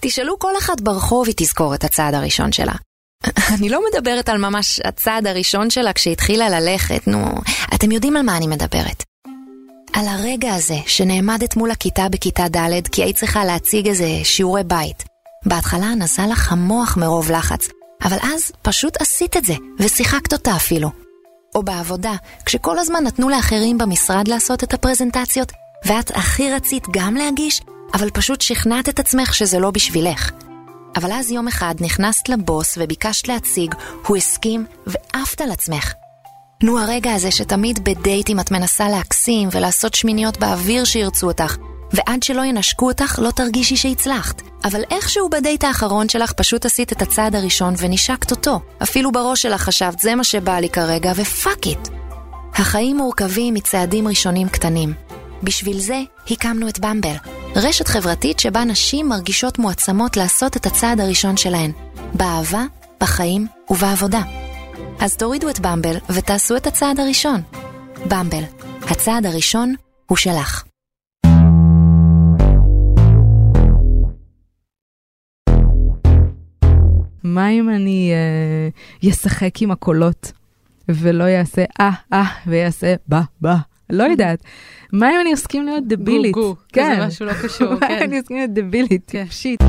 [0.00, 2.74] תשאלו כל אחת ברחוב, היא תזכור את הצעד הראשון שלה.
[3.54, 7.24] אני לא מדברת על ממש הצעד הראשון שלה כשהתחילה ללכת, נו,
[7.74, 9.04] אתם יודעים על מה אני מדברת.
[9.92, 15.04] על הרגע הזה שנעמדת מול הכיתה בכיתה ד' כי היית צריכה להציג איזה שיעורי בית.
[15.46, 17.68] בהתחלה נסע לך המוח מרוב לחץ,
[18.04, 20.90] אבל אז פשוט עשית את זה, ושיחקת אותה אפילו.
[21.54, 22.12] או בעבודה,
[22.46, 25.52] כשכל הזמן נתנו לאחרים במשרד לעשות את הפרזנטציות,
[25.86, 27.60] ואת הכי רצית גם להגיש,
[27.94, 30.30] אבל פשוט שכנעת את עצמך שזה לא בשבילך.
[30.96, 33.74] אבל אז יום אחד נכנסת לבוס וביקשת להציג,
[34.06, 35.92] הוא הסכים, ועפת על עצמך.
[36.62, 41.56] נו הרגע הזה שתמיד בדייטים את מנסה להקסים ולעשות שמיניות באוויר שירצו אותך,
[41.92, 44.42] ועד שלא ינשקו אותך לא תרגישי שהצלחת.
[44.64, 48.60] אבל איכשהו בדייט האחרון שלך פשוט עשית את הצעד הראשון ונשקת אותו.
[48.82, 51.88] אפילו בראש שלך חשבת זה מה שבא לי כרגע ופאק איט.
[52.54, 54.94] החיים מורכבים מצעדים ראשונים קטנים.
[55.42, 57.14] בשביל זה הקמנו את במבל,
[57.62, 61.70] רשת חברתית שבה נשים מרגישות מועצמות לעשות את הצעד הראשון שלהן,
[62.14, 62.62] באהבה,
[63.00, 64.22] בחיים ובעבודה.
[65.00, 67.40] אז תורידו את במבל ותעשו את הצעד הראשון.
[68.10, 68.42] במבל,
[68.82, 69.74] הצעד הראשון
[70.06, 70.64] הוא שלך.
[77.24, 78.12] מה אם אני
[79.10, 80.32] אשחק uh, עם הקולות
[80.88, 83.56] ולא יעשה אה, אה, ויעשה בה, בה?
[83.90, 84.42] לא יודעת.
[84.92, 86.32] מה אם אני אסכים להיות דבילית?
[86.32, 86.94] גו, גו, כן.
[86.96, 87.86] כזה משהו לא קשור, כן.
[87.88, 89.02] מה אם אני אסכים להיות דבילית?
[89.10, 89.24] כן.
[89.30, 89.62] שיט.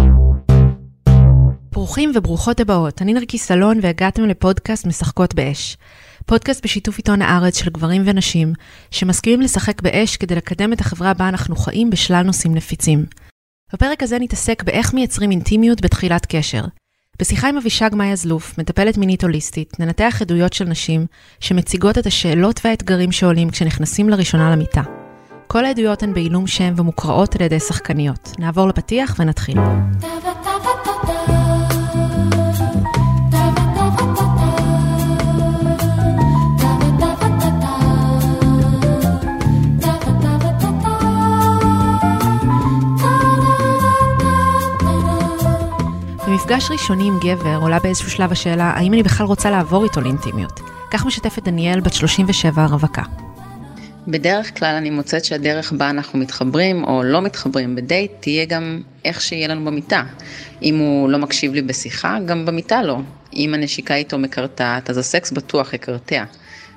[1.71, 5.77] ברוכים וברוכות הבאות, אני נרקי סלון והגעתם לפודקאסט משחקות באש.
[6.25, 8.53] פודקאסט בשיתוף עיתון הארץ של גברים ונשים,
[8.91, 13.05] שמסכימים לשחק באש כדי לקדם את החברה בה אנחנו חיים בשלל נושאים נפיצים.
[13.73, 16.61] בפרק הזה נתעסק באיך מייצרים אינטימיות בתחילת קשר.
[17.19, 21.05] בשיחה עם אבישג מאיה זלוף, מטפלת מינית הוליסטית, ננתח עדויות של נשים
[21.39, 24.81] שמציגות את השאלות והאתגרים שעולים כשנכנסים לראשונה למיטה.
[25.47, 28.31] כל העדויות הן בעילום שם ומוקראות על ידי שחקניות.
[28.39, 29.57] נעבור לפתיח ונתחיל.
[46.49, 50.59] במפגש ראשוני עם גבר עולה באיזשהו שלב השאלה האם אני בכלל רוצה לעבור איתו לאינטימיות.
[50.91, 53.01] כך משתפת דניאל, בת 37, רווקה.
[54.07, 59.21] בדרך כלל אני מוצאת שהדרך בה אנחנו מתחברים או לא מתחברים בדייט תהיה גם איך
[59.21, 60.03] שיהיה לנו במיטה.
[60.61, 62.97] אם הוא לא מקשיב לי בשיחה, גם במיטה לא.
[63.33, 66.23] אם הנשיקה איתו מקרטעת, אז הסקס בטוח יקרטע.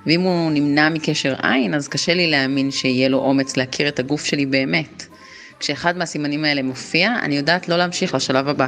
[0.06, 4.24] ואם הוא נמנע מקשר עין, אז קשה לי להאמין שיהיה לו אומץ להכיר את הגוף
[4.24, 5.06] שלי באמת.
[5.60, 8.66] כשאחד מהסימנים האלה מופיע, אני יודעת לא להמשיך לשלב הבא.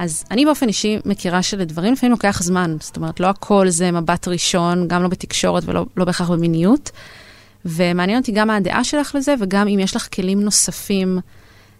[0.00, 2.76] אז אני באופן אישי מכירה שלדברים לפעמים לוקח זמן.
[2.80, 6.90] זאת אומרת, לא הכל זה מבט ראשון, גם לא בתקשורת ולא לא בהכרח במיניות.
[7.64, 11.18] ומעניין אותי גם מה הדעה שלך לזה, וגם אם יש לך כלים נוספים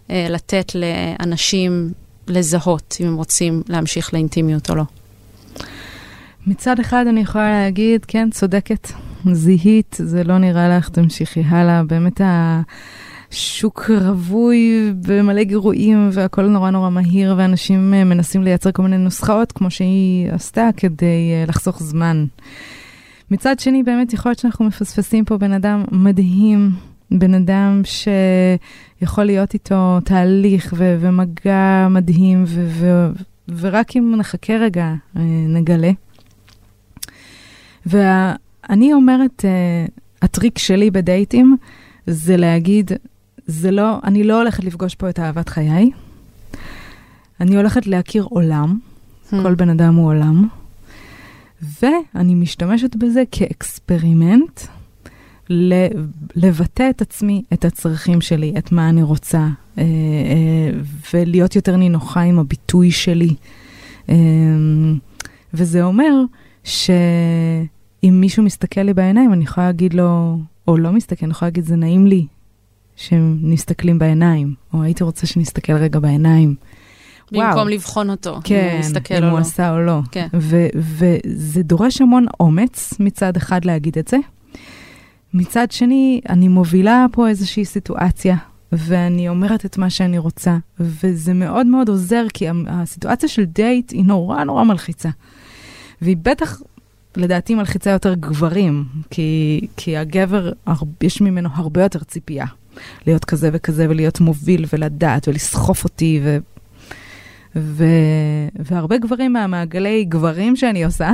[0.09, 1.91] אה, לתת לאנשים
[2.27, 4.83] לזהות, אם הם רוצים להמשיך לאינטימיות או לא.
[6.47, 8.87] מצד אחד אני יכולה להגיד, כן, צודקת,
[9.31, 11.83] זיהית, זה לא נראה לך, תמשיכי הלאה.
[11.83, 12.21] באמת
[13.31, 19.71] השוק רווי במלא גירויים והכל נורא נורא מהיר, ואנשים מנסים לייצר כל מיני נוסחאות, כמו
[19.71, 22.25] שהיא עשתה, כדי לחסוך זמן.
[23.31, 26.69] מצד שני, באמת יכול להיות שאנחנו מפספסים פה בן אדם מדהים,
[27.11, 33.09] בן אדם שיכול להיות איתו תהליך ו- ומגע מדהים, ו- ו-
[33.57, 34.93] ורק אם נחכה רגע,
[35.47, 35.91] נגלה.
[37.85, 39.45] ואני אומרת,
[40.21, 41.57] הטריק שלי בדייטים
[42.07, 42.91] זה להגיד,
[43.51, 45.91] זה לא, אני לא הולכת לפגוש פה את אהבת חיי,
[47.39, 49.35] אני הולכת להכיר עולם, hmm.
[49.43, 50.47] כל בן אדם הוא עולם.
[51.81, 54.61] ואני משתמשת בזה כאקספרימנט
[56.35, 59.47] לבטא את עצמי, את הצרכים שלי, את מה אני רוצה,
[59.77, 60.71] אה, אה,
[61.13, 63.35] ולהיות יותר נינוחה עם הביטוי שלי.
[64.09, 64.15] אה,
[65.53, 66.13] וזה אומר
[66.63, 66.93] שאם
[68.03, 70.37] מישהו מסתכל לי בעיניים, אני יכולה להגיד לו,
[70.67, 72.25] או לא מסתכל, אני יכולה להגיד, זה נעים לי
[73.01, 76.55] שהם מסתכלים בעיניים, או הייתי רוצה שנסתכל רגע בעיניים.
[77.31, 77.67] במקום וואו.
[77.67, 79.41] לבחון אותו, כן, אם הוא מסתכל אם או הוא לא.
[79.41, 79.99] עשה או לא.
[80.11, 80.27] כן.
[80.73, 84.17] וזה דורש המון אומץ מצד אחד להגיד את זה.
[85.33, 88.35] מצד שני, אני מובילה פה איזושהי סיטואציה,
[88.71, 94.05] ואני אומרת את מה שאני רוצה, וזה מאוד מאוד עוזר, כי הסיטואציה של דייט היא
[94.05, 95.09] נורא נורא מלחיצה.
[96.01, 96.61] והיא בטח,
[97.15, 100.51] לדעתי, מלחיצה יותר גברים, כי, כי הגבר,
[101.01, 102.45] יש ממנו הרבה יותר ציפייה.
[103.07, 106.37] להיות כזה וכזה, ולהיות מוביל, ולדעת, ולסחוף אותי, ו...
[107.55, 107.85] ו...
[108.59, 111.11] והרבה גברים מהמעגלי גברים שאני עושה,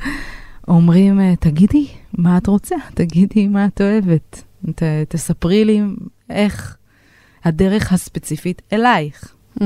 [0.68, 1.86] אומרים, תגידי,
[2.18, 2.76] מה את רוצה?
[2.94, 4.42] תגידי מה את אוהבת.
[4.74, 4.82] ת...
[5.08, 5.80] תספרי לי
[6.30, 6.76] איך
[7.44, 9.34] הדרך הספציפית אלייך.
[9.60, 9.62] Mm.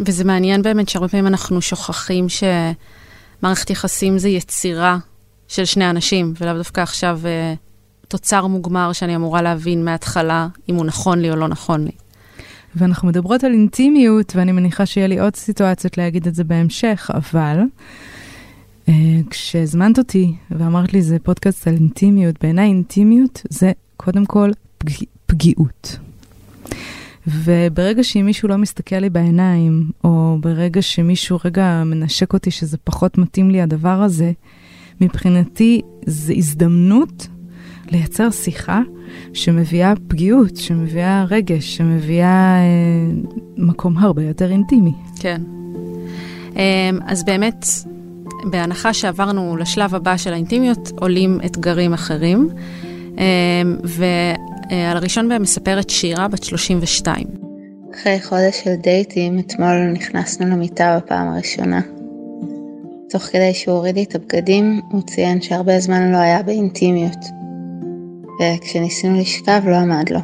[0.00, 4.98] וזה מעניין באמת שהרבה פעמים אנחנו שוכחים שמערכת יחסים זה יצירה
[5.48, 7.54] של שני אנשים, ולאו דווקא עכשיו אה,
[8.08, 11.90] תוצר מוגמר שאני אמורה להבין מההתחלה אם הוא נכון לי או לא נכון לי.
[12.76, 17.60] ואנחנו מדברות על אינטימיות, ואני מניחה שיהיה לי עוד סיטואציות להגיד את זה בהמשך, אבל
[18.86, 18.90] uh,
[19.30, 24.90] כשהזמנת אותי ואמרת לי זה פודקאסט על אינטימיות, בעיניי אינטימיות זה קודם כל פג...
[25.26, 25.98] פגיעות.
[27.26, 33.18] וברגע שאם מישהו לא מסתכל לי בעיניים, או ברגע שמישהו רגע מנשק אותי שזה פחות
[33.18, 34.32] מתאים לי הדבר הזה,
[35.00, 37.28] מבחינתי זה הזדמנות
[37.90, 38.80] לייצר שיחה
[39.32, 42.62] שמביאה פגיעות, שמביאה רגש, שמביאה אה,
[43.56, 44.92] מקום הרבה יותר אינטימי.
[45.20, 45.40] כן.
[46.56, 47.66] אה, אז באמת,
[48.44, 52.48] בהנחה שעברנו לשלב הבא של האינטימיות, עולים אתגרים אחרים.
[53.18, 53.24] אה,
[53.84, 57.26] ועל הראשון בהם מספרת שירה, בת 32.
[57.94, 61.80] אחרי חודש של דייטים, אתמול נכנסנו למיטה בפעם הראשונה.
[63.10, 67.45] תוך כדי שהוא הוריד לי את הבגדים, הוא ציין שהרבה זמן לא היה באינטימיות.
[68.40, 70.20] וכשניסינו לשכב לא עמד לו.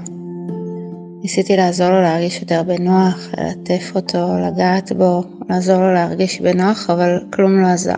[1.22, 7.18] ניסיתי לעזור לו להרגיש יותר בנוח, ללטף אותו, לגעת בו, לעזור לו להרגיש בנוח, אבל
[7.32, 7.94] כלום לא עזר.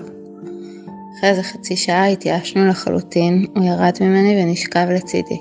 [1.18, 5.38] אחרי איזה חצי שעה התייאשנו לחלוטין, הוא ירד ממני ונשכב לצידי.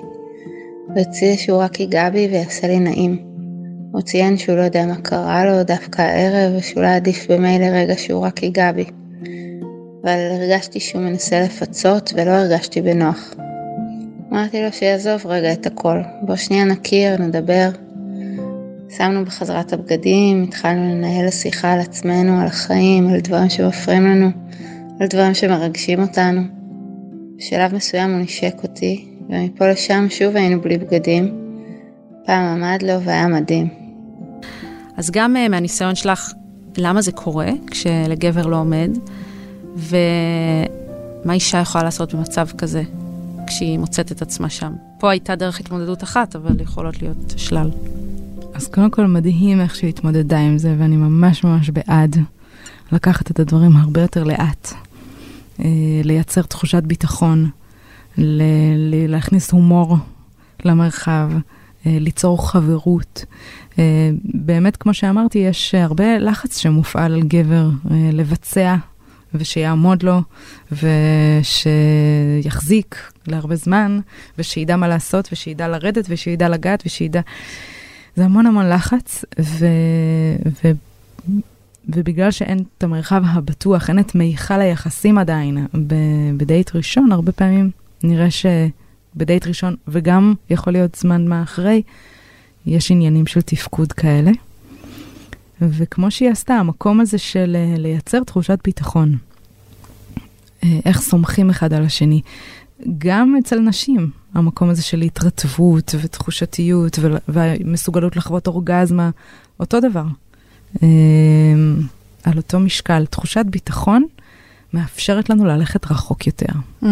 [0.88, 3.18] הוא הציע שהוא רק ייגע בי ויעשה לי נעים.
[3.92, 8.26] הוא ציין שהוא לא יודע מה קרה לו דווקא הערב, ושאולי עדיף במילא רגע שהוא
[8.26, 8.86] רק ייגע בי.
[10.04, 13.34] אבל הרגשתי שהוא מנסה לפצות ולא הרגשתי בנוח.
[14.34, 17.70] אמרתי לו שיעזוב רגע את הכל, בוא שנייה נכיר, נדבר.
[18.98, 24.30] שמנו בחזרה את הבגדים, התחלנו לנהל שיחה על עצמנו, על החיים, על דברים שמפריעים לנו,
[25.00, 26.42] על דברים שמרגשים אותנו.
[27.38, 31.40] בשלב מסוים הוא נשק אותי, ומפה לשם שוב היינו בלי בגדים.
[32.26, 33.68] פעם עמד לו והיה מדהים.
[34.98, 36.34] אז גם uh, מהניסיון שלך,
[36.78, 38.90] למה זה קורה כשלגבר לא עומד,
[39.76, 42.82] ומה אישה יכולה לעשות במצב כזה,
[43.48, 44.74] כשהיא מוצאת את עצמה שם.
[45.00, 47.70] פה הייתה דרך התמודדות אחת, אבל יכולות להיות שלל.
[48.54, 52.16] אז קודם כל מדהים איך שהיא התמודדה עם זה, ואני ממש ממש בעד
[52.92, 54.74] לקחת את הדברים הרבה יותר לאט.
[55.60, 55.66] אה,
[56.04, 57.50] לייצר תחושת ביטחון,
[58.18, 58.42] ל-
[59.12, 59.98] להכניס הומור
[60.66, 61.32] למרחב,
[61.86, 63.26] אה, ליצור חברות.
[63.80, 67.70] אה, באמת, כמו שאמרתי, יש הרבה לחץ שמופעל על גבר
[68.14, 68.76] לבצע
[69.36, 70.22] ושיעמוד לו,
[72.42, 74.00] ושיחזיק להרבה זמן,
[74.38, 77.22] ושידע מה לעשות, ושידע לרדת, ושידע לגעת, ושידע...
[78.16, 79.66] זה המון המון לחץ, ו...
[80.46, 80.72] ו...
[81.90, 85.68] ובגלל שאין את המרחב הבטוח, אין את מיכל היחסים עדיין
[86.38, 87.72] בדייט ראשון, הרבה פעמים
[88.04, 91.82] נראה שבדייט ראשון, וגם יכול להיות זמן מה אחרי,
[92.66, 94.32] יש עניינים של תפקוד כאלה.
[95.62, 99.18] וכמו שהיא עשתה, המקום הזה של אה, לייצר תחושת ביטחון,
[100.64, 102.22] אה, איך סומכים אחד על השני,
[102.98, 109.10] גם אצל נשים, המקום הזה של התרטבות ותחושתיות ומסוגלות לחוות אורגזמה,
[109.60, 110.06] אותו דבר.
[110.84, 110.88] אה,
[112.24, 114.06] על אותו משקל, תחושת ביטחון
[114.74, 116.54] מאפשרת לנו ללכת רחוק יותר.
[116.84, 116.88] Mm.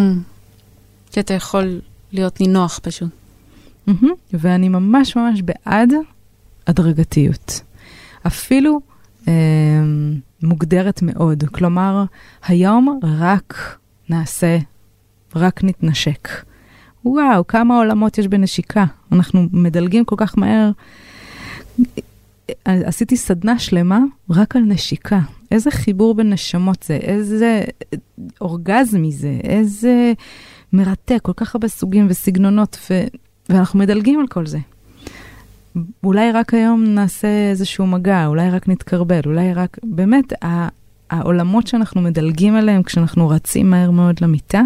[1.12, 1.80] כי אתה יכול
[2.12, 3.10] להיות נינוח פשוט.
[3.90, 4.06] Mm-hmm.
[4.34, 5.94] ואני ממש ממש בעד
[6.68, 7.62] הדרגתיות.
[8.28, 8.80] אפילו
[9.28, 9.34] אה,
[10.44, 11.44] מוגדרת מאוד.
[11.52, 12.04] כלומר,
[12.48, 13.78] היום רק
[14.10, 14.58] נעשה,
[15.36, 16.28] רק נתנשק.
[17.06, 18.86] וואו, כמה עולמות יש בנשיקה.
[19.12, 20.72] אנחנו מדלגים כל כך מהר.
[22.66, 24.00] עשיתי סדנה שלמה
[24.30, 25.20] רק על נשיקה.
[25.52, 27.64] איזה חיבור בין נשמות זה, איזה
[28.42, 30.14] אורגזמי זה, איזה
[30.74, 33.04] מרתק, כל כך הרבה סוגים וסגנונות, ו...
[33.50, 34.60] ואנחנו מדלגים על כל זה.
[36.04, 39.78] אולי רק היום נעשה איזשהו מגע, אולי רק נתקרבל, אולי רק...
[39.84, 40.34] באמת,
[41.10, 44.62] העולמות שאנחנו מדלגים עליהם כשאנחנו רצים מהר מאוד למיטה,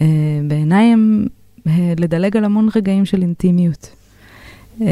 [0.00, 0.06] אה,
[0.48, 1.26] בעיניי הם
[1.66, 3.90] אה, לדלג על המון רגעים של אינטימיות.
[4.80, 4.86] אה,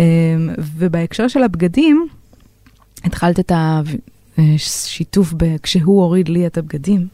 [0.59, 2.07] ובהקשר של הבגדים,
[3.05, 3.53] התחלת את
[4.39, 7.07] השיתוף כשהוא הוריד לי את הבגדים.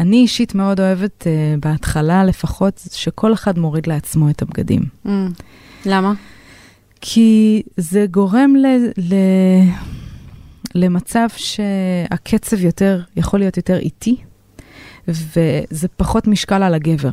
[0.00, 1.26] אני אישית מאוד אוהבת,
[1.60, 4.82] בהתחלה לפחות, שכל אחד מוריד לעצמו את הבגדים.
[5.06, 5.10] Mm,
[5.86, 6.12] למה?
[7.04, 8.66] כי זה גורם ל,
[8.98, 9.14] ל,
[10.74, 14.16] למצב שהקצב יותר, יכול להיות יותר איטי,
[15.08, 17.10] וזה פחות משקל על הגבר.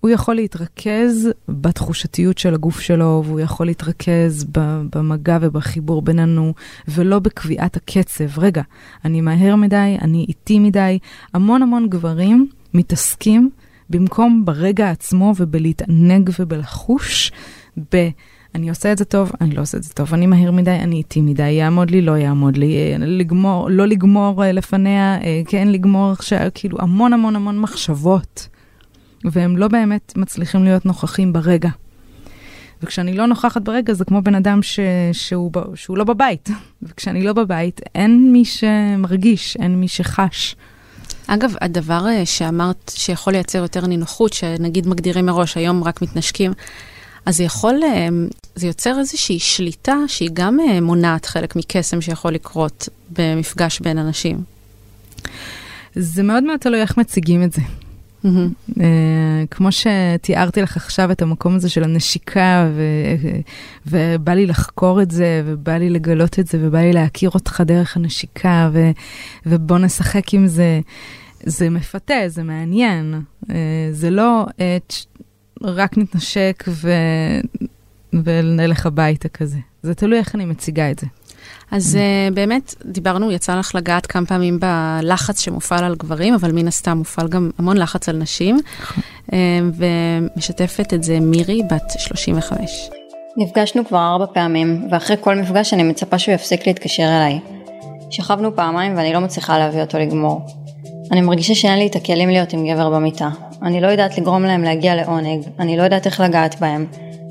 [0.00, 4.46] הוא יכול להתרכז בתחושתיות של הגוף שלו, והוא יכול להתרכז
[4.94, 6.54] במגע ובחיבור בינינו,
[6.88, 8.38] ולא בקביעת הקצב.
[8.38, 8.62] רגע,
[9.04, 10.98] אני מהר מדי, אני איטי מדי.
[11.34, 13.50] המון המון גברים מתעסקים
[13.90, 17.32] במקום ברגע עצמו ובלהתענג ובלחוש,
[17.92, 18.08] ב...
[18.56, 20.96] אני עושה את זה טוב, אני לא עושה את זה טוב, אני מהיר מדי, אני
[20.96, 25.68] איטי מדי, יעמוד לי, לא יעמוד לי, אה, לגמור, לא לגמור אה, לפניה, אה, כן
[25.68, 28.48] לגמור עכשיו, כאילו המון המון המון מחשבות,
[29.24, 31.68] והם לא באמת מצליחים להיות נוכחים ברגע.
[32.82, 34.80] וכשאני לא נוכחת ברגע, זה כמו בן אדם ש...
[35.12, 35.50] שהוא.
[35.74, 36.48] שהוא לא בבית.
[36.82, 40.56] וכשאני לא בבית, אין מי שמרגיש, אין מי שחש.
[41.26, 46.52] אגב, הדבר שאמרת שיכול לייצר יותר נינוחות, שנגיד מגדירים מראש, היום רק מתנשקים,
[47.26, 48.08] אז זה יכול, אה,
[48.54, 54.42] זה יוצר איזושהי שליטה שהיא גם אה, מונעת חלק מקסם שיכול לקרות במפגש בין אנשים.
[55.94, 57.62] זה מאוד מאוד תלוי איך מציגים את זה.
[58.24, 58.70] Mm-hmm.
[58.70, 58.80] Uh,
[59.50, 63.40] כמו שתיארתי לך עכשיו את המקום הזה של הנשיקה, ו-
[63.86, 67.96] ובא לי לחקור את זה, ובא לי לגלות את זה, ובא לי להכיר אותך דרך
[67.96, 68.90] הנשיקה, ו-
[69.46, 70.80] ובוא נשחק עם זה.
[71.42, 73.22] זה מפתה, זה מעניין.
[73.44, 73.48] Uh,
[73.92, 75.06] זה לא uh,
[75.62, 76.90] רק נתנשק ו...
[78.12, 79.58] ונלך הביתה כזה.
[79.82, 81.06] זה תלוי איך אני מציגה את זה.
[81.70, 86.68] אז uh, באמת, דיברנו, יצא לך לגעת כמה פעמים בלחץ שמופעל על גברים, אבל מן
[86.68, 88.58] הסתם מופעל גם המון לחץ על נשים.
[89.26, 89.32] uh,
[89.74, 92.90] ומשתפת את זה מירי, בת 35.
[93.36, 97.40] נפגשנו כבר ארבע פעמים, ואחרי כל מפגש אני מצפה שהוא יפסיק להתקשר אליי.
[98.10, 100.46] שכבנו פעמיים ואני לא מצליחה להביא אותו לגמור.
[101.12, 103.28] אני מרגישה שאין לי את הכלים להיות עם גבר במיטה.
[103.62, 106.86] אני לא יודעת לגרום להם להגיע לעונג, אני לא יודעת איך לגעת בהם,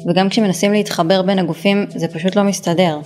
[0.09, 2.99] וגם כשמנסים להתחבר בין הגופים זה פשוט לא מסתדר.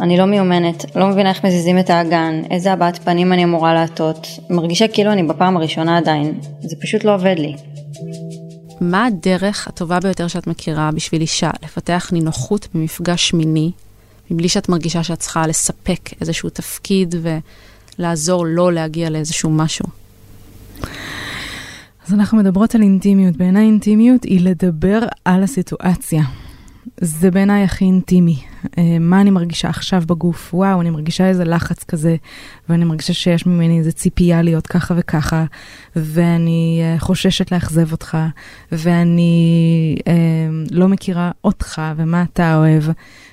[0.00, 4.26] אני לא מיומנת, לא מבינה איך מזיזים את האגן, איזה הבעת פנים אני אמורה לעטות,
[4.50, 7.56] מרגישה כאילו אני בפעם הראשונה עדיין, זה פשוט לא עובד לי.
[8.80, 13.70] מה הדרך הטובה ביותר שאת מכירה בשביל אישה לפתח נינוחות במפגש מיני,
[14.30, 17.14] מבלי שאת מרגישה שאת צריכה לספק איזשהו תפקיד
[17.98, 19.86] ולעזור לו להגיע לאיזשהו משהו?
[22.06, 23.36] אז אנחנו מדברות על אינטימיות.
[23.36, 26.22] בעיניי אינטימיות היא לדבר על הסיטואציה.
[27.00, 28.36] זה בעיניי הכי אינטימי.
[28.78, 30.54] אה, מה אני מרגישה עכשיו בגוף?
[30.54, 32.16] וואו, אני מרגישה איזה לחץ כזה,
[32.68, 35.44] ואני מרגישה שיש ממני איזה ציפייה להיות ככה וככה,
[35.96, 38.18] ואני אה, חוששת לאכזב אותך,
[38.72, 40.12] ואני אה,
[40.70, 42.82] לא מכירה אותך ומה אתה אוהב,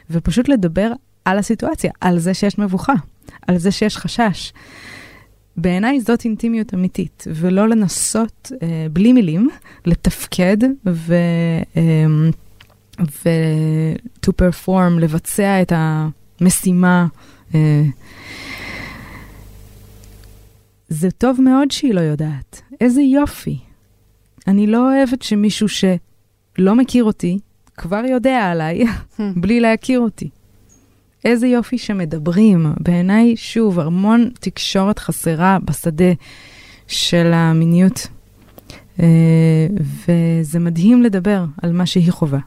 [0.09, 0.91] ופשוט לדבר
[1.25, 2.93] על הסיטואציה, על זה שיש מבוכה,
[3.47, 4.53] על זה שיש חשש.
[5.57, 9.49] בעיניי זאת אינטימיות אמיתית, ולא לנסות אה, בלי מילים
[9.85, 11.15] לתפקד ו...
[11.77, 12.05] אה,
[13.01, 13.95] ו-
[14.25, 17.07] to perform, לבצע את המשימה.
[17.55, 17.83] אה,
[20.89, 22.61] זה טוב מאוד שהיא לא יודעת.
[22.81, 23.57] איזה יופי.
[24.47, 27.39] אני לא אוהבת שמישהו שלא מכיר אותי,
[27.77, 28.83] כבר יודע עליי,
[29.41, 30.29] בלי להכיר אותי.
[31.25, 32.73] איזה יופי שמדברים.
[32.79, 36.13] בעיניי, שוב, המון תקשורת חסרה בשדה
[36.87, 38.07] של המיניות.
[38.97, 39.01] Uh,
[40.07, 42.39] וזה מדהים לדבר על מה שהיא חווה.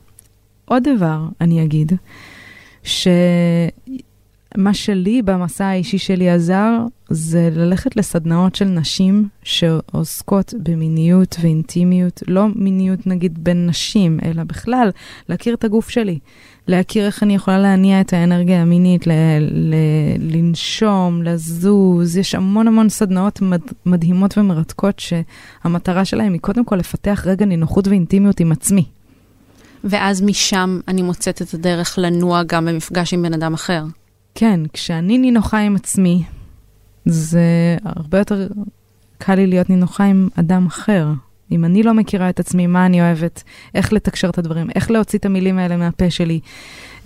[0.64, 1.92] עוד דבר, אני אגיד,
[2.82, 3.14] שמה
[4.72, 6.78] שלי במסע האישי שלי עזר,
[7.10, 14.90] זה ללכת לסדנאות של נשים שעוסקות במיניות ואינטימיות, לא מיניות נגיד בין נשים, אלא בכלל,
[15.28, 16.18] להכיר את הגוף שלי.
[16.68, 19.74] להכיר איך אני יכולה להניע את האנרגיה המינית, ל- ל-
[20.36, 22.16] לנשום, לזוז.
[22.16, 27.88] יש המון המון סדנאות מד- מדהימות ומרתקות שהמטרה שלהן היא קודם כל לפתח רגע נינוחות
[27.88, 28.84] ואינטימיות עם עצמי.
[29.84, 33.84] ואז משם אני מוצאת את הדרך לנוע גם במפגש עם בן אדם אחר.
[34.34, 36.22] כן, כשאני נינוחה עם עצמי,
[37.04, 37.40] זה
[37.84, 38.48] הרבה יותר
[39.18, 41.06] קל לי להיות נינוחה עם אדם אחר.
[41.52, 43.42] אם אני לא מכירה את עצמי, מה אני אוהבת,
[43.74, 46.40] איך לתקשר את הדברים, איך להוציא את המילים האלה מהפה שלי.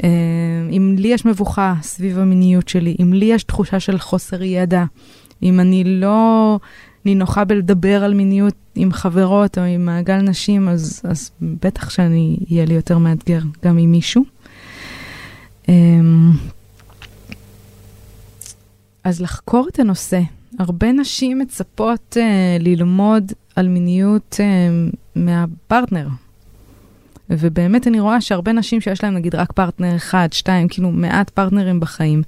[0.05, 0.09] אה,
[0.71, 4.85] אם לי יש מבוכה סביב המיניות שלי, אם לי יש תחושה של חוסר ידע,
[5.43, 6.59] אם אני לא
[7.05, 12.65] נינוחה בלדבר על מיניות עם חברות או עם מעגל נשים, אז, אז בטח שאני, יהיה
[12.65, 14.25] לי יותר מאתגר גם עם מישהו.
[15.69, 16.31] אמ,
[19.05, 20.21] אז לחקור את הנושא.
[20.59, 26.09] הרבה נשים מצפות uh, ללמוד על מיניות uh, מהפרטנר.
[27.31, 31.81] ובאמת אני רואה שהרבה נשים שיש להם נגיד רק פרטנר אחד, שתיים, כאילו מעט פרטנרים
[31.81, 32.23] בחיים,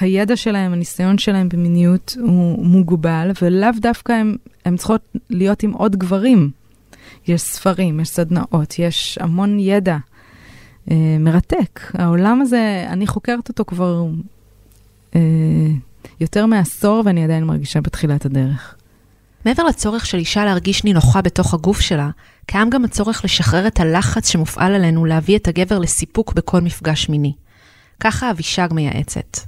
[0.00, 5.00] הידע שלהם, הניסיון שלהם במיניות הוא מוגבל, ולאו דווקא הם, הם צריכות
[5.30, 6.50] להיות עם עוד גברים.
[7.26, 9.96] יש ספרים, יש סדנאות, יש המון ידע
[10.90, 11.80] אה, מרתק.
[11.94, 14.06] העולם הזה, אני חוקרת אותו כבר
[15.14, 15.20] אה,
[16.20, 18.74] יותר מעשור, ואני עדיין מרגישה בתחילת הדרך.
[19.44, 22.10] מעבר לצורך של אישה להרגיש נינוחה בתוך הגוף שלה,
[22.46, 27.32] קיים גם הצורך לשחרר את הלחץ שמופעל עלינו להביא את הגבר לסיפוק בכל מפגש מיני.
[28.00, 29.38] ככה אבישג מייעצת.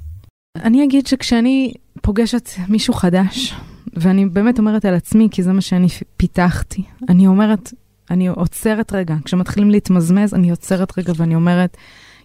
[0.56, 1.72] אני אגיד שכשאני
[2.02, 3.54] פוגשת מישהו חדש,
[3.92, 5.86] ואני באמת אומרת על עצמי, כי זה מה שאני
[6.16, 7.72] פיתחתי, אני אומרת,
[8.10, 11.76] אני עוצרת רגע, כשמתחילים להתמזמז, אני עוצרת רגע ואני אומרת,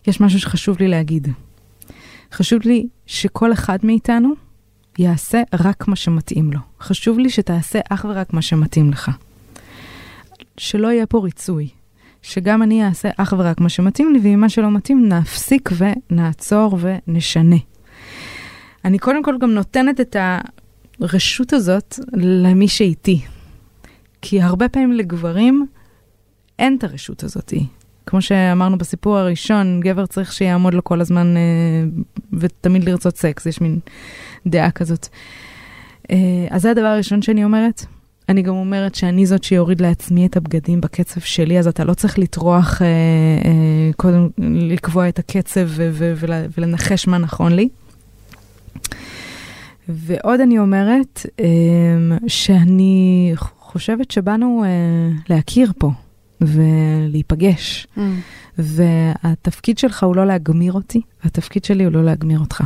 [0.08, 1.28] יש משהו שחשוב לי להגיד.
[2.32, 4.34] חשוב לי שכל אחד מאיתנו
[5.00, 6.60] יעשה רק מה שמתאים לו.
[6.82, 9.12] חשוב לי שתעשה אך ורק מה שמתאים לך.
[10.58, 11.70] שלא יהיה פה ריצוי.
[12.22, 17.56] שגם אני אעשה אך ורק מה שמתאים לי, ואם מה שלא מתאים, נפסיק ונעצור ונשנה.
[18.86, 20.16] אני קודם כל גם נותנת את
[21.00, 23.22] הרשות הזאת למי שאיתי.
[24.22, 25.68] כי הרבה פעמים לגברים
[26.60, 27.54] אין את הרשות הזאת.
[28.06, 31.42] כמו שאמרנו בסיפור הראשון, גבר צריך שיעמוד לו כל הזמן אה,
[32.34, 33.80] ותמיד לרצות סקס, יש מין
[34.48, 35.08] דעה כזאת.
[36.12, 36.18] אה,
[36.50, 37.86] אז זה הדבר הראשון שאני אומרת.
[38.30, 42.20] אני גם אומרת שאני זאת שיוריד לעצמי את הבגדים בקצב שלי, אז אתה לא צריך
[42.20, 47.70] לטרוח אה, אה, קודם לקבוע את הקצב ו- ו- ול- ולנחש מה נכון לי.
[49.90, 51.46] ועוד אני אומרת אה,
[52.28, 54.70] שאני חושבת שבאנו אה,
[55.30, 55.92] להכיר פה
[56.42, 58.00] ולהיפגש, mm.
[58.58, 62.64] והתפקיד שלך הוא לא להגמיר אותי, התפקיד שלי הוא לא להגמיר אותך.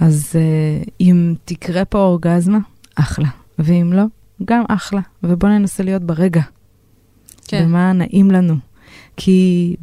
[0.00, 2.58] אז אה, אם תקרה פה אורגזמה,
[2.94, 3.28] אחלה.
[3.58, 4.02] ואם לא,
[4.44, 5.00] גם אחלה.
[5.22, 6.42] ובואו ננסה להיות ברגע.
[7.48, 7.64] כן.
[7.64, 8.54] במה נעים לנו.
[9.16, 9.76] כי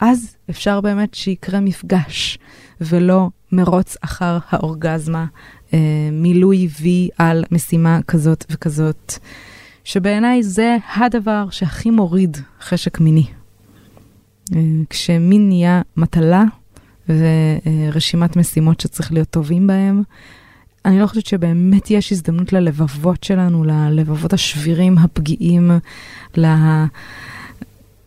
[0.00, 2.38] אז אפשר באמת שיקרה מפגש,
[2.80, 5.26] ולא מרוץ אחר האורגזמה,
[5.74, 5.78] אה,
[6.12, 9.18] מילוי וי על משימה כזאת וכזאת,
[9.84, 13.26] שבעיניי זה הדבר שהכי מוריד חשק מיני.
[14.54, 14.60] אה,
[14.90, 16.44] כשמין נהיה מטלה
[17.08, 20.02] ורשימת משימות שצריך להיות טובים בהם,
[20.84, 25.70] אני לא חושבת שבאמת יש הזדמנות ללבבות שלנו, ללבבות השבירים, הפגיעים,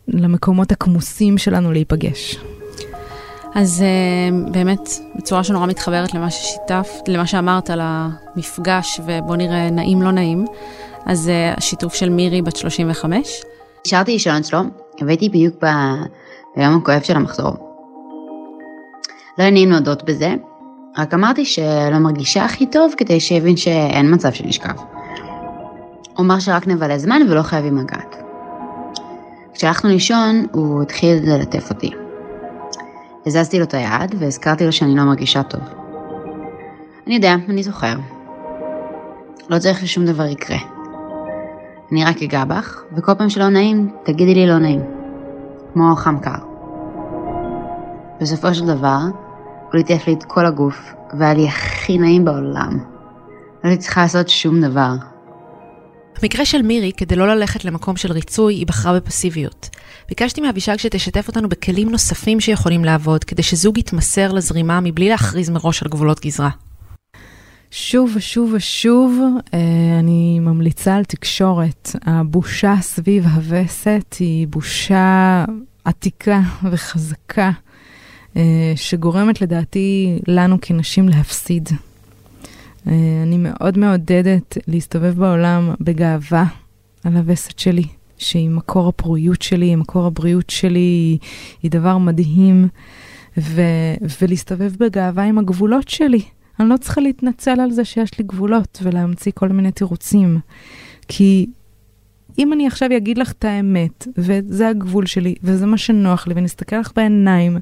[0.07, 2.38] למקומות הכמוסים שלנו להיפגש.
[3.55, 10.01] אז uh, באמת, בצורה שנורא מתחברת למה ששיתפת, למה שאמרת על המפגש, ובוא נראה נעים
[10.01, 10.46] לא נעים,
[11.08, 13.42] אז uh, השיתוף של מירי בת 35.
[13.86, 14.60] נשארתי לישון אצלו,
[15.02, 15.68] הבאתי בדיוק ב...
[16.56, 17.52] ביום הכואב של המחזור.
[19.38, 20.34] לא היה נעים להודות בזה,
[20.98, 24.74] רק אמרתי שלא מרגישה הכי טוב כדי שיבין שאין מצב שנשכב.
[26.15, 28.15] הוא אמר שרק נבלה זמן ולא חייבים לגעת.
[29.54, 31.91] כשהלכנו לישון, הוא התחיל ללטף אותי.
[33.26, 35.62] הזזתי לו את היד והזכרתי לו שאני לא מרגישה טוב.
[37.08, 37.93] אני יודע, אני זוכר.
[39.50, 40.77] לא צריך ששום דבר יקרה.
[41.91, 44.82] אני רק אגע בך, וכל פעם שלא נעים, תגידי לי לא נעים.
[45.73, 46.47] כמו חם קר.
[48.21, 49.00] בסופו של דבר,
[49.63, 52.78] הוא ליטף לי את כל הגוף, והיה לי הכי נעים בעולם.
[53.63, 54.93] לא הייתי צריכה לעשות שום דבר.
[56.21, 59.69] במקרה של מירי, כדי לא ללכת למקום של ריצוי, היא בחרה בפסיביות.
[60.10, 65.84] ביקשתי מאבישג שתשתף אותנו בכלים נוספים שיכולים לעבוד, כדי שזוג יתמסר לזרימה מבלי להכריז מראש
[65.84, 66.50] על גבולות גזרה.
[67.71, 69.19] שוב ושוב ושוב,
[69.53, 69.60] אה,
[69.99, 71.89] אני ממליצה על תקשורת.
[72.06, 75.45] הבושה סביב הווסת היא בושה
[75.86, 77.51] עתיקה וחזקה.
[78.38, 81.69] אה, שגורמת לדעתי לנו כנשים להפסיד.
[82.88, 86.45] אה, אני מאוד מעודדת להסתובב בעולם בגאווה
[87.03, 87.86] על הווסת שלי,
[88.17, 91.17] שהיא מקור הפוריות שלי, מקור הבריאות שלי,
[91.63, 92.67] היא, דבר מדהים,
[93.38, 93.62] ו,
[94.21, 96.21] ולהסתובב בגאווה עם הגבולות שלי.
[96.60, 100.39] אני לא צריכה להתנצל על זה שיש לי גבולות ולהמציא כל מיני תירוצים.
[101.08, 101.48] כי
[102.38, 106.76] אם אני עכשיו אגיד לך את האמת, וזה הגבול שלי, וזה מה שנוח לי, ונסתכל
[106.76, 107.58] לך בעיניים,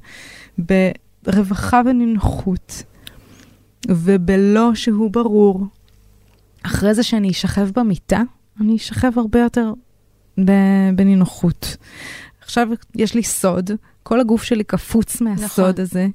[0.57, 2.83] ברווחה ונינוחות,
[3.87, 5.65] ובלא שהוא ברור.
[6.63, 8.21] אחרי זה שאני אשכב במיטה,
[8.61, 9.73] אני אשכב הרבה יותר
[10.95, 11.77] בנינוחות.
[12.41, 13.71] עכשיו יש לי סוד,
[14.03, 15.81] כל הגוף שלי קפוץ מהסוד נכון.
[15.81, 16.07] הזה,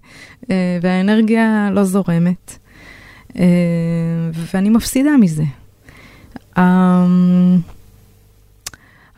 [0.51, 2.59] אה, והאנרגיה לא זורמת,
[4.33, 5.45] ואני מפסידה מזה.
[6.59, 7.59] אמ,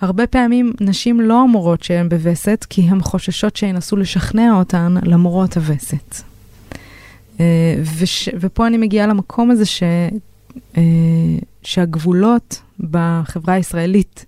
[0.00, 6.22] הרבה פעמים נשים לא אמורות שהן בווסת, כי הן חוששות שינסו לשכנע אותן למרות הווסת.
[7.40, 9.82] אה, וש, ופה אני מגיעה למקום הזה ש,
[10.76, 10.82] אה,
[11.62, 14.26] שהגבולות בחברה הישראלית,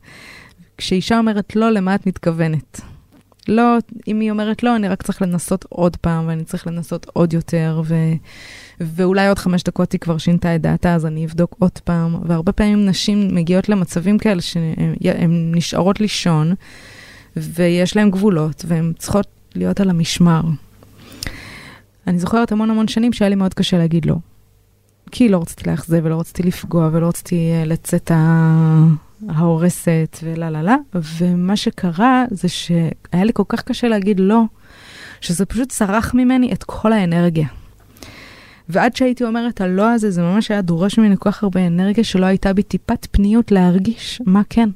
[0.79, 2.81] כשאישה אומרת לא, למה את מתכוונת?
[3.49, 3.79] לא,
[4.09, 7.83] אם היא אומרת לא, אני רק צריך לנסות עוד פעם, ואני צריך לנסות עוד יותר,
[7.85, 7.95] ו...
[8.81, 12.17] ואולי עוד חמש דקות היא כבר שינתה את דעתה, אז אני אבדוק עוד פעם.
[12.25, 16.55] והרבה פעמים נשים מגיעות למצבים כאלה שהן נשארות לישון,
[17.37, 20.43] ויש להן גבולות, והן צריכות להיות על המשמר.
[22.07, 24.15] אני זוכרת המון המון שנים שהיה לי מאוד קשה להגיד לא.
[25.11, 28.11] כי לא רציתי לאכזב ולא רציתי לפגוע ולא רציתי אה, לצאת
[29.29, 34.43] ההורסת ולה לה לה, ומה שקרה זה שהיה לי כל כך קשה להגיד לא,
[35.21, 37.47] שזה פשוט צרח ממני את כל האנרגיה.
[38.69, 42.27] ועד שהייתי אומרת הלא הזה, זה ממש היה דורש ממני כל כך הרבה אנרגיה שלא
[42.27, 44.69] הייתה בי טיפת פניות להרגיש מה כן.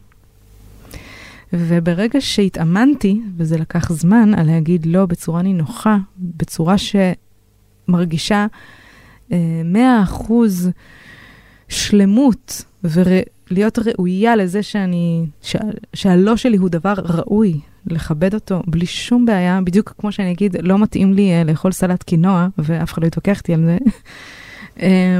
[1.52, 6.74] וברגע שהתאמנתי, וזה לקח זמן, על להגיד לא בצורה נינוחה, בצורה
[7.88, 8.46] שמרגישה
[9.32, 9.62] אה,
[10.28, 10.32] 100%
[11.68, 12.62] שלמות,
[13.50, 15.56] ולהיות ראויה לזה שאני, ש,
[15.94, 20.78] שהלא שלי הוא דבר ראוי, לכבד אותו בלי שום בעיה, בדיוק כמו שאני אגיד, לא
[20.78, 23.78] מתאים לי אה, לאכול סלט קינוע, ואף אחד לא יתווכח איתי על זה.
[24.82, 25.18] אה,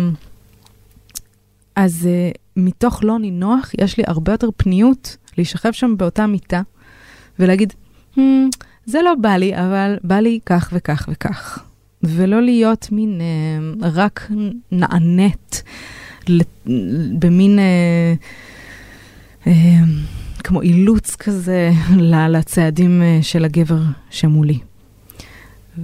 [1.76, 6.62] אז אה, מתוך לא נינוח, יש לי הרבה יותר פניות להישכב שם באותה מיטה
[7.38, 7.72] ולהגיד,
[8.16, 8.20] hmm,
[8.86, 11.64] זה לא בא לי, אבל בא לי כך וכך וכך.
[12.02, 14.28] ולא להיות מין אה, רק
[14.72, 15.62] נענית
[17.18, 18.14] במין אה,
[19.46, 19.52] אה,
[20.44, 21.70] כמו אילוץ כזה
[22.28, 24.58] לצעדים אה, של הגבר שמולי.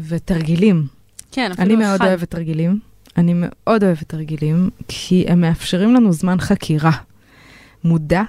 [0.09, 0.87] ותרגילים.
[1.33, 2.07] כן, אפילו אני מאוד אחד.
[2.07, 2.79] אוהבת תרגילים.
[3.17, 6.93] אני מאוד אוהבת תרגילים, כי הם מאפשרים לנו זמן חקירה
[7.85, 8.23] מודע,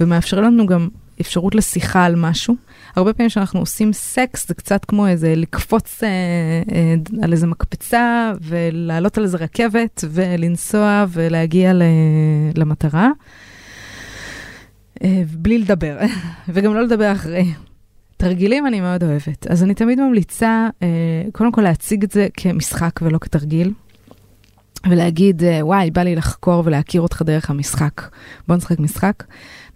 [0.00, 0.88] ומאפשרים לנו גם
[1.20, 2.54] אפשרות לשיחה על משהו.
[2.96, 6.08] הרבה פעמים כשאנחנו עושים סקס, זה קצת כמו איזה לקפוץ אה,
[6.72, 11.82] אה, על איזה מקפצה, ולעלות על איזה רכבת, ולנסוע ולהגיע ל,
[12.54, 13.10] למטרה,
[15.04, 15.98] אה, בלי לדבר,
[16.48, 17.52] וגם לא לדבר אחרי.
[18.16, 19.46] תרגילים אני מאוד אוהבת.
[19.46, 20.88] אז אני תמיד ממליצה, אה,
[21.32, 23.72] קודם כל להציג את זה כמשחק ולא כתרגיל.
[24.88, 28.02] ולהגיד, אה, וואי, בא לי לחקור ולהכיר אותך דרך המשחק.
[28.48, 29.24] בוא נשחק משחק.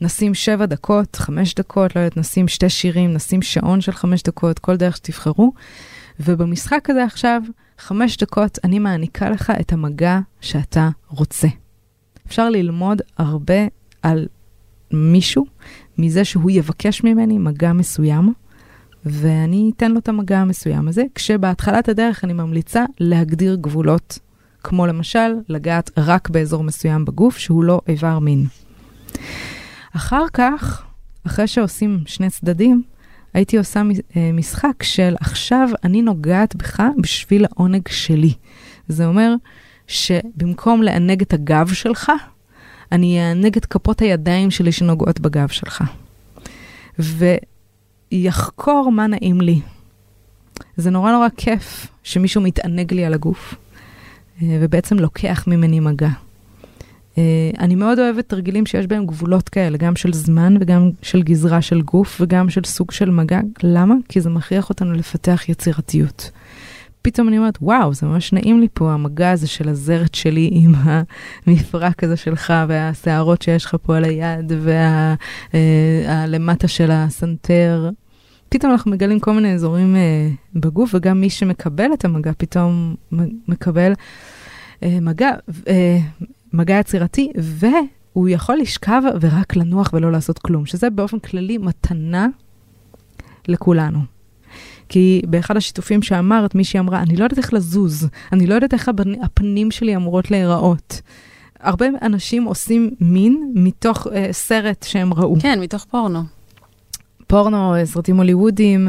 [0.00, 4.58] נשים שבע דקות, חמש דקות, לא יודעת, נשים שתי שירים, נשים שעון של חמש דקות,
[4.58, 5.52] כל דרך שתבחרו.
[6.20, 7.42] ובמשחק הזה עכשיו,
[7.78, 11.48] חמש דקות, אני מעניקה לך את המגע שאתה רוצה.
[12.26, 13.66] אפשר ללמוד הרבה
[14.02, 14.28] על
[14.92, 15.46] מישהו,
[15.98, 18.32] מזה שהוא יבקש ממני מגע מסוים,
[19.04, 24.18] ואני אתן לו את המגע המסוים הזה, כשבהתחלת הדרך אני ממליצה להגדיר גבולות
[24.62, 28.46] כמו למשל לגעת רק באזור מסוים בגוף שהוא לא איבר מין.
[29.96, 30.82] אחר כך,
[31.26, 32.82] אחרי שעושים שני צדדים,
[33.34, 33.82] הייתי עושה
[34.34, 38.34] משחק של עכשיו אני נוגעת בך בשביל העונג שלי.
[38.88, 39.34] זה אומר
[39.86, 42.12] שבמקום לענג את הגב שלך,
[42.92, 45.84] אני אענג את כפות הידיים שלי שנוגעות בגב שלך.
[48.12, 49.60] ויחקור מה נעים לי.
[50.76, 53.54] זה נורא נורא כיף שמישהו מתענג לי על הגוף.
[54.42, 56.08] ובעצם לוקח ממני מגע.
[57.58, 61.82] אני מאוד אוהבת תרגילים שיש בהם גבולות כאלה, גם של זמן וגם של גזרה של
[61.82, 63.40] גוף וגם של סוג של מגע.
[63.62, 63.94] למה?
[64.08, 66.30] כי זה מכריח אותנו לפתח יצירתיות.
[67.02, 70.74] פתאום אני אומרת, וואו, זה ממש נעים לי פה, המגע הזה של הזרת שלי עם
[71.46, 74.52] המפרק הזה שלך והשערות שיש לך פה על היד
[75.52, 77.90] והלמטה של הסנטר.
[78.48, 82.94] פתאום אנחנו מגלים כל מיני אזורים אה, בגוף, וגם מי שמקבל את המגע פתאום
[83.48, 83.92] מקבל
[84.82, 85.30] אה, מגע,
[85.68, 85.98] אה,
[86.52, 92.28] מגע יצירתי, והוא יכול לשכב ורק לנוח ולא לעשות כלום, שזה באופן כללי מתנה
[93.48, 94.00] לכולנו.
[94.88, 98.90] כי באחד השיתופים שאמרת, מישהי אמרה, אני לא יודעת איך לזוז, אני לא יודעת איך
[99.22, 101.00] הפנים שלי אמורות להיראות.
[101.60, 105.36] הרבה אנשים עושים מין מתוך אה, סרט שהם ראו.
[105.40, 106.22] כן, מתוך פורנו.
[107.26, 108.88] פורנו, סרטים הוליוודיים,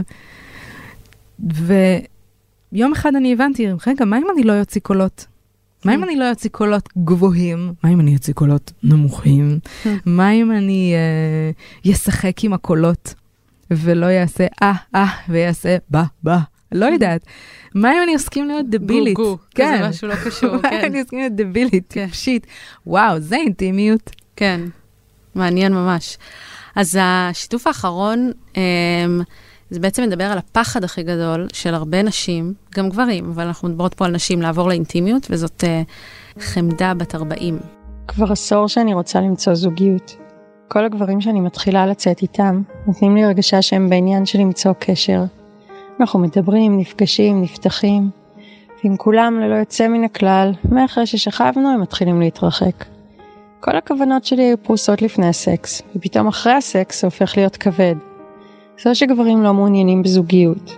[1.39, 5.25] ויום אחד אני הבנתי, רגע, מה אם אני לא אוציא קולות?
[5.85, 7.73] מה אם אני לא אוציא קולות גבוהים?
[7.83, 9.59] מה אם אני אוציא קולות נמוכים?
[10.05, 10.93] מה אם אני
[11.91, 13.13] אשחק עם הקולות
[13.71, 16.39] ולא יעשה אה, אה, ויעשה בה, בה?
[16.71, 17.25] לא יודעת.
[17.75, 19.15] מה אם אני אסכים להיות דבילית?
[19.15, 20.69] גו, גו, כזה משהו לא קשור, כן.
[20.69, 22.47] מה אם אני אסכים להיות דבילית, טיפשית?
[22.87, 24.09] וואו, זה אינטימיות.
[24.35, 24.61] כן,
[25.35, 26.17] מעניין ממש.
[26.75, 28.31] אז השיתוף האחרון,
[29.71, 33.93] זה בעצם מדבר על הפחד הכי גדול של הרבה נשים, גם גברים, אבל אנחנו מדברות
[33.93, 35.63] פה על נשים לעבור לאינטימיות, וזאת
[36.39, 37.59] חמדה בת 40.
[38.07, 40.15] כבר עשור שאני רוצה למצוא זוגיות.
[40.67, 45.23] כל הגברים שאני מתחילה לצאת איתם, נותנים לי הרגשה שהם בעניין של למצוא קשר.
[45.99, 48.09] אנחנו מדברים, נפגשים, נפתחים,
[48.83, 52.85] ועם כולם ללא יוצא מן הכלל, מאחרי ששכבנו הם מתחילים להתרחק.
[53.59, 57.95] כל הכוונות שלי היו פרוסות לפני הסקס, ופתאום אחרי הסקס זה הופך להיות כבד.
[58.83, 60.71] זה או שגברים לא מעוניינים בזוגיות,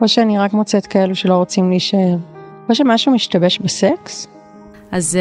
[0.00, 2.16] או שאני רק מוצאת כאלו שלא רוצים להישאר,
[2.68, 4.26] או שמשהו משתבש בסקס.
[4.92, 5.18] אז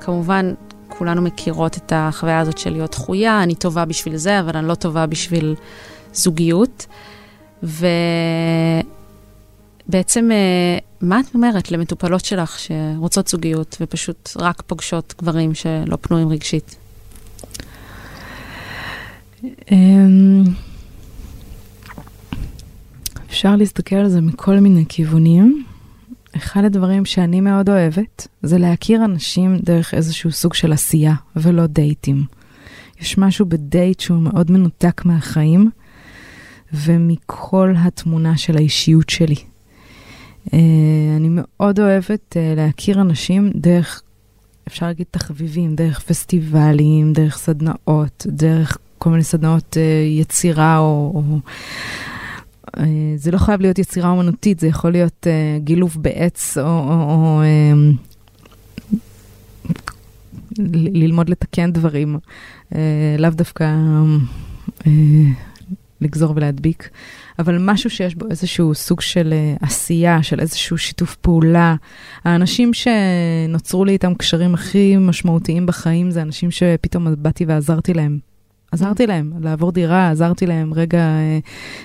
[0.00, 0.54] כמובן,
[0.88, 4.74] כולנו מכירות את החוויה הזאת של להיות דחויה, אני טובה בשביל זה, אבל אני לא
[4.74, 5.54] טובה בשביל
[6.14, 6.86] זוגיות.
[9.88, 10.30] ובעצם,
[11.00, 16.76] מה את אומרת למטופלות שלך שרוצות זוגיות ופשוט רק פוגשות גברים שלא פנויים רגשית?
[23.32, 25.64] אפשר להסתכל על זה מכל מיני כיוונים.
[26.36, 32.24] אחד הדברים שאני מאוד אוהבת זה להכיר אנשים דרך איזשהו סוג של עשייה ולא דייטים.
[33.00, 35.70] יש משהו בדייט שהוא מאוד מנותק מהחיים
[36.72, 39.34] ומכל התמונה של האישיות שלי.
[39.34, 40.50] Uh,
[41.16, 44.02] אני מאוד אוהבת uh, להכיר אנשים דרך,
[44.68, 51.12] אפשר להגיד תחביבים, דרך פסטיבלים, דרך סדנאות, דרך כל מיני סדנאות uh, יצירה או...
[51.14, 51.38] או
[53.16, 56.62] זה לא חייב להיות יצירה אומנותית, זה יכול להיות uh, גילוף בעץ או...
[56.64, 57.96] או, או uh,
[60.92, 62.18] ללמוד לתקן דברים,
[63.18, 63.76] לאו דווקא
[66.00, 66.90] לגזור ולהדביק,
[67.38, 71.74] אבל משהו שיש בו איזשהו סוג של עשייה, של איזשהו שיתוף פעולה.
[72.24, 78.31] האנשים שנוצרו לי איתם קשרים הכי משמעותיים בחיים, זה אנשים שפתאום באתי ועזרתי להם.
[78.72, 81.38] עזרתי להם לעבור דירה, עזרתי להם רגע אה,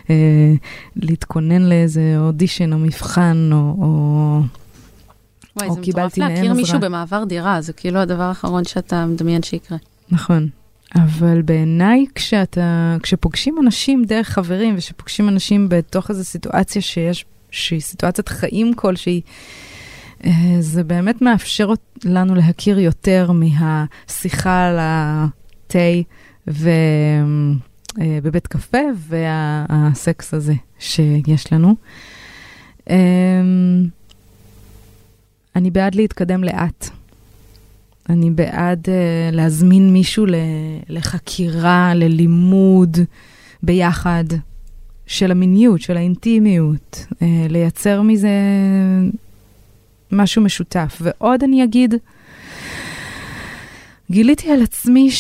[0.10, 0.54] אה,
[0.96, 4.40] להתכונן לאיזה אודישן או מבחן, או, או,
[5.58, 6.54] וואי, או זה מטורף להכיר.
[6.54, 9.78] מישהו במעבר דירה, זה כאילו הדבר האחרון שאתה מדמיין שיקרה.
[10.12, 10.50] נכון.
[10.96, 18.30] אבל בעיניי, כשאתה, כשפוגשים אנשים דרך חברים, ושפוגשים אנשים בתוך איזו סיטואציה שיש, שהיא סיטואציית
[18.30, 19.22] חיים כלשהי,
[20.26, 21.70] אה, זה באמת מאפשר
[22.04, 25.80] לנו להכיר יותר מהשיחה על התה
[26.48, 28.78] ובבית קפה
[29.10, 31.76] והסקס הזה שיש לנו.
[32.90, 32.96] אמ,
[35.56, 36.90] אני בעד להתקדם לאט.
[38.10, 38.90] אני בעד uh,
[39.36, 40.26] להזמין מישהו
[40.90, 42.98] לחקירה, ללימוד
[43.64, 44.24] ביחד
[45.08, 48.30] של המיניות, של האינטימיות, uh, לייצר מזה
[50.12, 51.02] משהו משותף.
[51.02, 51.94] ועוד אני אגיד,
[54.12, 55.12] גיליתי על עצמי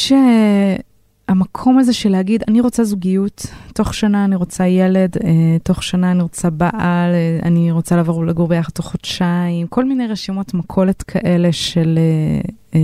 [1.27, 6.11] שהמקום הזה של להגיד, אני רוצה זוגיות, תוך שנה אני רוצה ילד, אה, תוך שנה
[6.11, 11.03] אני רוצה בעל, אה, אני רוצה לעבור לגור ביחד תוך חודשיים, כל מיני רשימות מכולת
[11.03, 12.79] כאלה של אה, אה,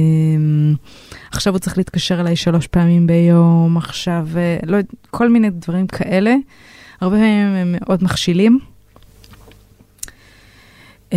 [1.32, 5.88] עכשיו הוא צריך להתקשר אליי שלוש פעמים ביום, עכשיו, אה, לא יודע, כל מיני דברים
[5.88, 6.36] כאלה.
[7.02, 8.60] הרבה פעמים הם מאוד מכשילים.
[11.12, 11.16] Uh,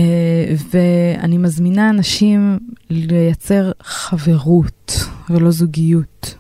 [0.71, 2.59] ואני מזמינה אנשים
[2.91, 4.93] לייצר חברות
[5.31, 6.37] ולא זוגיות.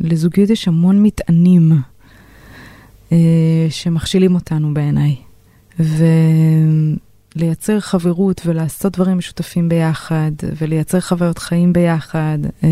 [0.00, 1.72] לזוגיות יש המון מטענים
[3.10, 3.12] uh,
[3.70, 5.16] שמכשילים אותנו בעיניי.
[7.36, 12.64] ולייצר חברות ולעשות דברים משותפים ביחד, ולייצר חוויות חיים ביחד, uh,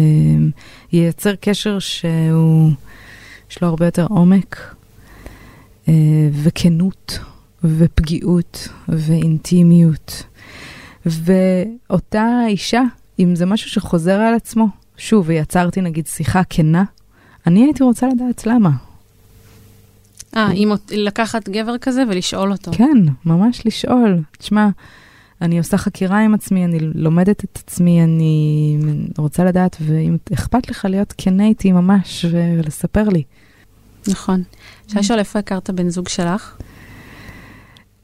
[0.93, 2.71] ייצר קשר שהוא,
[3.51, 4.75] יש לו הרבה יותר עומק
[5.85, 5.89] uh,
[6.33, 7.19] וכנות.
[7.65, 10.23] ופגיעות ואינטימיות.
[11.07, 12.83] ואותה אישה,
[13.19, 16.85] אם זה משהו שחוזר על עצמו, שוב, ויצרתי נגיד שיחה כנה,
[17.47, 18.71] אני הייתי רוצה לדעת למה.
[20.37, 22.73] אה, אם לקחת גבר כזה ולשאול אותו.
[22.73, 24.23] כן, ממש לשאול.
[24.39, 24.69] תשמע,
[25.43, 28.79] אני עושה חקירה עם עצמי, אני לומדת את עצמי, אני
[29.19, 33.23] רוצה לדעת, ואם אכפת לך להיות כנה איתי ממש ולספר לי.
[34.09, 34.43] נכון.
[34.87, 36.57] אפשר לשאול איפה הכרת בן זוג שלך?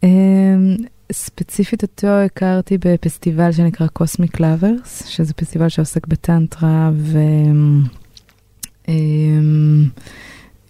[0.02, 0.76] אמ,
[1.12, 6.90] ספציפית אותו הכרתי בפסטיבל שנקרא קוסמיק לאברס, שזה פסטיבל שעוסק בטנטרה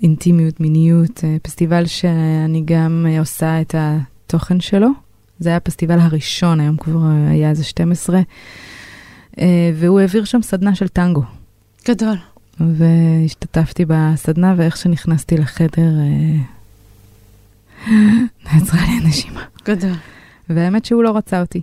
[0.00, 4.88] ואינטימיות, מיניות, אה, פסטיבל שאני גם אה, עושה את התוכן שלו.
[5.38, 8.20] זה היה הפסטיבל הראשון, היום כבר היה איזה 12,
[9.40, 11.22] אה, והוא העביר שם סדנה של טנגו.
[11.88, 12.16] גדול.
[12.60, 15.90] והשתתפתי בסדנה, ואיך שנכנסתי לחדר,
[18.44, 19.44] נעצרה לי הנשימה.
[19.64, 19.94] גדול.
[20.48, 21.62] והאמת שהוא לא רצה אותי.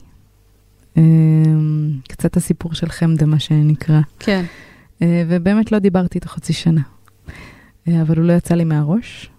[0.97, 1.03] אה,
[2.07, 3.99] קצת הסיפור של חמדה, מה שנקרא.
[4.19, 4.45] כן.
[5.01, 6.81] אה, ובאמת לא דיברתי איתו חצי שנה.
[7.88, 9.29] אה, אבל הוא לא יצא לי מהראש,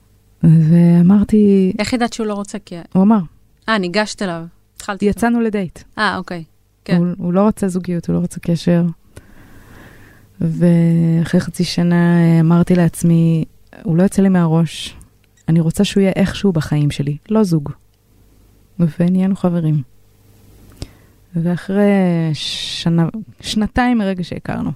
[0.42, 2.58] ואמרתי, איך ידעת שהוא לא רוצה?
[2.58, 2.76] כי...
[2.92, 3.20] הוא אמר,
[3.68, 4.44] אה, ניגשת אליו.
[4.76, 5.04] התחלתי.
[5.04, 5.78] יצאנו לדייט.
[5.98, 6.44] אה, אוקיי.
[6.84, 6.96] כן.
[6.96, 8.84] הוא, הוא לא רוצה זוגיות, הוא לא רוצה קשר.
[10.40, 13.44] ואחרי חצי שנה אה, אמרתי לעצמי,
[13.82, 14.96] הוא לא יוצא לי מהראש,
[15.48, 17.70] אני רוצה שהוא יהיה איכשהו בחיים שלי, לא זוג.
[18.78, 19.82] ונהיינו חברים.
[21.36, 21.90] ואחרי
[22.32, 23.08] שנה,
[23.40, 24.70] שנתיים מרגע שהכרנו,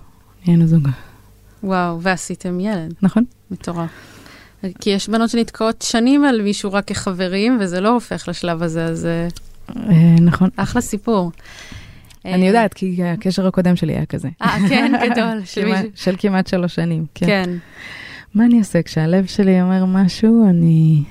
[0.47, 0.89] נהיינו זוג.
[1.63, 2.95] וואו, ועשיתם ילד.
[3.03, 3.25] נכון?
[3.51, 3.91] מטורף.
[4.81, 9.07] כי יש בנות שנתקעות שנים על מישהו רק כחברים, וזה לא הופך לשלב הזה, אז
[9.07, 9.29] אה,
[9.77, 10.49] אה, נכון.
[10.57, 11.31] אחלה סיפור.
[12.25, 14.29] אני יודעת, כי הקשר הקודם שלי היה כזה.
[14.43, 15.41] אה, כן, גדול.
[15.45, 17.07] של כמעט- מישהו- של כמעט שלוש שנים.
[17.15, 17.27] כן.
[17.27, 17.51] כן.
[18.35, 18.83] מה אני עושה?
[18.83, 21.03] כשהלב שלי אומר משהו, אני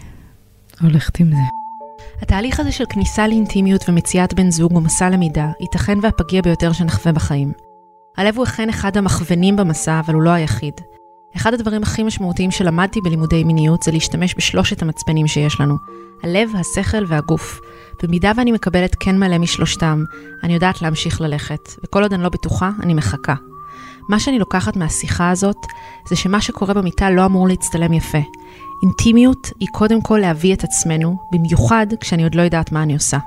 [0.82, 1.42] הולכת עם זה.
[2.22, 7.12] התהליך הזה של כניסה לאינטימיות ומציאת בן זוג הוא מסע למידה, ייתכן והפגיע ביותר שנחווה
[7.14, 7.52] בחיים.
[8.18, 10.74] הלב הוא אכן אחד המכוונים במסע, אבל הוא לא היחיד.
[11.36, 15.76] אחד הדברים הכי משמעותיים שלמדתי בלימודי מיניות זה להשתמש בשלושת המצפנים שיש לנו.
[16.24, 17.60] הלב, השכל והגוף.
[18.04, 20.04] במידה ואני מקבלת כן מלא משלושתם,
[20.44, 23.36] אני יודעת להמשיך ללכת, וכל עוד אני לא בטוחה, אני מחכה.
[24.10, 25.58] מה שאני לוקחת מהשיחה הזאת,
[26.10, 28.22] זה שמה שקורה במיטה לא אמור להצטלם יפה.
[28.84, 33.18] אינטימיות היא קודם כל להביא את עצמנו, במיוחד כשאני עוד לא יודעת מה אני עושה.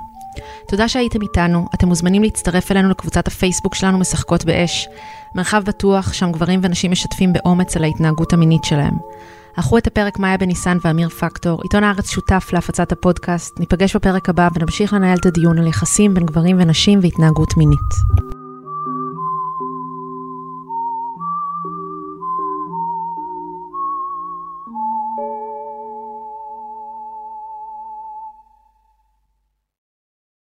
[0.67, 4.87] תודה שהייתם איתנו, אתם מוזמנים להצטרף אלינו לקבוצת הפייסבוק שלנו משחקות באש.
[5.35, 8.93] מרחב בטוח, שם גברים ונשים משתפים באומץ על ההתנהגות המינית שלהם.
[9.57, 14.49] ערכו את הפרק מאיה בניסן ואמיר פקטור, עיתון הארץ שותף להפצת הפודקאסט, ניפגש בפרק הבא
[14.55, 18.36] ונמשיך לנהל את הדיון על יחסים בין גברים ונשים והתנהגות מינית.